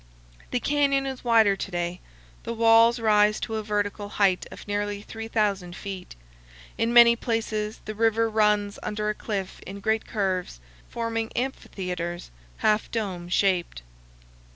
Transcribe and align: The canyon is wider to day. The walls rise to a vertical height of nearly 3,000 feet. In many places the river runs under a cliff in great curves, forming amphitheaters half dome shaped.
The 0.49 0.59
canyon 0.59 1.05
is 1.05 1.23
wider 1.23 1.55
to 1.55 1.69
day. 1.69 2.01
The 2.41 2.55
walls 2.55 2.99
rise 2.99 3.39
to 3.41 3.57
a 3.57 3.63
vertical 3.63 4.09
height 4.09 4.47
of 4.49 4.67
nearly 4.67 5.03
3,000 5.03 5.75
feet. 5.75 6.15
In 6.75 6.91
many 6.91 7.15
places 7.15 7.81
the 7.85 7.93
river 7.93 8.27
runs 8.27 8.79
under 8.81 9.09
a 9.09 9.13
cliff 9.13 9.59
in 9.63 9.79
great 9.79 10.07
curves, 10.07 10.59
forming 10.89 11.31
amphitheaters 11.35 12.31
half 12.57 12.89
dome 12.89 13.29
shaped. 13.29 13.83